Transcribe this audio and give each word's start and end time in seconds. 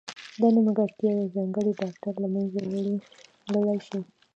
دا 0.39 0.47
نیمګړتیا 0.55 1.09
یو 1.13 1.31
ځانګړی 1.35 1.71
ډاکټر 1.79 2.13
له 2.23 2.27
منځه 2.33 2.57
وړلای 2.67 3.79
شي. 3.87 3.99